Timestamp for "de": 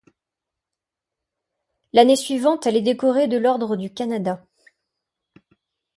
3.27-3.37